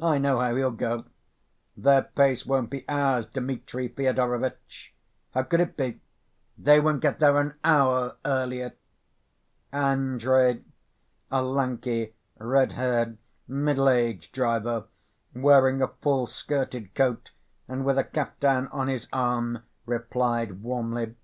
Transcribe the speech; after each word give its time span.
I 0.00 0.18
know 0.18 0.38
how 0.38 0.54
he'll 0.54 0.70
go. 0.70 1.06
Their 1.78 2.02
pace 2.02 2.44
won't 2.44 2.68
be 2.68 2.86
ours, 2.90 3.26
Dmitri 3.26 3.88
Fyodorovitch. 3.88 4.92
How 5.32 5.44
could 5.44 5.60
it 5.60 5.78
be? 5.78 5.98
They 6.58 6.78
won't 6.78 7.00
get 7.00 7.20
there 7.20 7.38
an 7.38 7.54
hour 7.64 8.18
earlier!" 8.22 8.72
Andrey, 9.72 10.62
a 11.30 11.40
lanky, 11.42 12.12
red‐haired, 12.38 13.16
middle‐aged 13.48 14.32
driver, 14.32 14.88
wearing 15.34 15.80
a 15.80 15.88
full‐ 15.88 16.28
skirted 16.28 16.94
coat, 16.94 17.30
and 17.66 17.86
with 17.86 17.96
a 17.96 18.04
kaftan 18.04 18.68
on 18.72 18.88
his 18.88 19.08
arm, 19.10 19.62
replied 19.86 20.60
warmly. 20.62 21.14